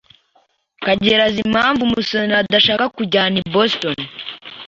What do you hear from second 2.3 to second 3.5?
adashaka kujyana i